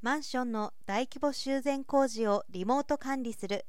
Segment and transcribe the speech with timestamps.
[0.00, 3.66] マンションの大規模修繕工事をリモート管理する。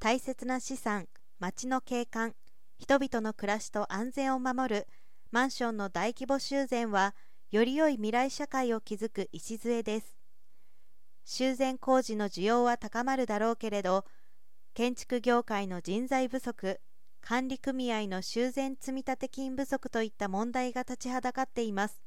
[0.00, 1.06] 大切な資産、
[1.38, 2.34] 街の景観、
[2.76, 4.88] 人々の暮らしと安全を守る。
[5.30, 7.14] マンションの大規模修繕は
[7.52, 10.16] より良い未来社会を築く礎です。
[11.24, 14.04] 修繕工事の需要は高まるだろうけれど
[14.74, 16.80] 建築業界の人材不足
[17.22, 22.03] 管理組合の修繕積立金不足といった問題が立ちはだかっています。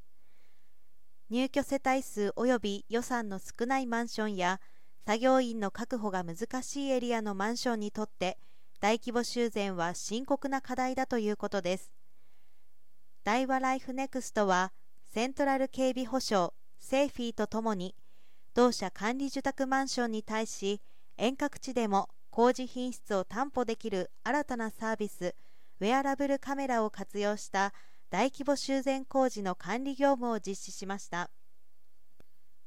[1.29, 4.61] 入居世帯数及び予算の少ないマンションや
[5.05, 8.37] 作業員の確保が難しいエリアのマンションにとって
[8.79, 11.91] 大規模修繕は深刻な課題だということです。
[13.25, 14.71] 大和ライフネクストは
[15.13, 17.93] セントラル警備保障セーフィーとともに
[18.53, 20.81] 同社管理受託マンションに対し
[21.17, 25.35] 遠隔地でも工事品質を担保できる新たなサービス
[25.81, 27.73] ウェアラブルカメラを活用した
[28.09, 31.29] 大規模修繕工事の管理業務を実施しました。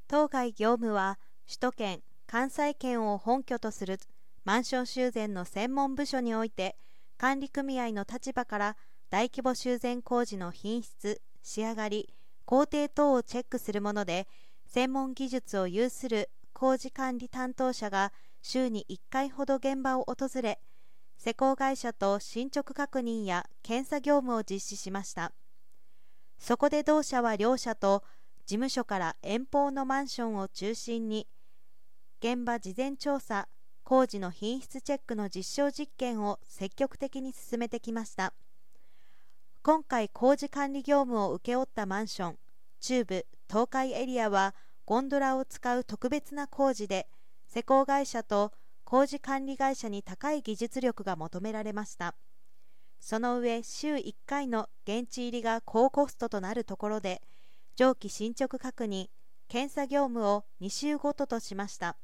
[0.09, 3.99] 当該業務は首都圏関西圏を本拠とする
[4.45, 6.77] マンション修繕の専門部署において
[7.16, 8.77] 管理組合の立場から
[9.10, 12.13] 大規模修繕工事の品質仕上がり
[12.45, 14.27] 工程等をチェックするもので
[14.66, 20.60] 専門技術を有する工事管理担当者が週に1回ほど現場を訪れ
[21.23, 25.32] 施工会社と進捗確認や検査業務を実施しました。
[26.38, 28.02] そこで同社は両社と
[28.46, 31.29] 事務所から遠方のマンションを中心に
[32.21, 33.48] 現場事前調査
[33.85, 38.32] 工事の品質チェックの実証実験を積極的に進めてきました。
[39.63, 42.38] 今回工事管理業務を請け負ったマンション
[42.80, 44.54] 中部東海エリアは
[44.87, 47.09] ゴンドラを使う特別な工事で
[47.46, 48.52] 施工会社と
[48.91, 52.16] 工事管理会社に高い技術力が求められました。
[52.99, 57.23] その上週1回の現地入りが高コストとなるところで
[57.77, 59.07] 上記進捗確認
[59.47, 61.99] 検査業務を2週ごととしました。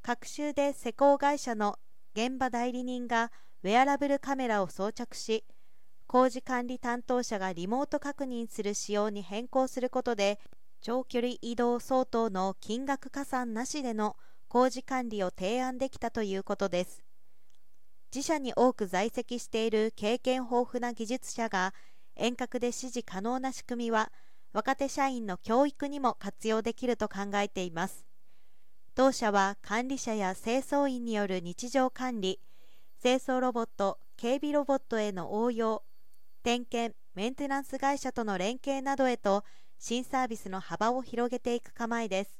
[0.00, 1.78] 各週で施工会社の
[2.14, 3.30] 現場代理人が
[3.62, 5.44] ウェアラブルカメラを装着し
[6.06, 10.38] 工事管理担当者がリモート確認する仕様に変更することで
[10.80, 14.16] 長距離移動相当の金額加算なしでの
[14.50, 17.04] 工事管理を提案できたということです。
[18.12, 21.72] 自社に多く在籍している経験豊富な技術者が
[22.16, 24.10] 遠隔で指示可能な仕組みは
[24.52, 28.04] 若手社員の教育にも活用できると考えています。
[28.96, 32.40] 同社は管理者や清掃員による日常管理
[33.00, 35.84] 清掃ロボット警備ロボットへの応用
[36.42, 39.44] 点検メンテナンス会社との連携などへと
[39.78, 42.39] 新サービスの幅を広げていく構えです。